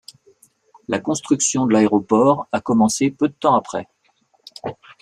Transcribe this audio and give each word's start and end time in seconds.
La 0.87 0.97
construction 0.97 1.67
de 1.67 1.73
l'aéroport 1.73 2.47
a 2.51 2.59
commencé 2.59 3.11
peu 3.11 3.27
de 3.27 3.35
temps 3.35 3.53
après. 3.53 3.87